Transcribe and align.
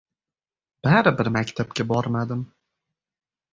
Baribir 0.87 1.29
maktabga 1.37 1.87
bormadim. 1.93 2.43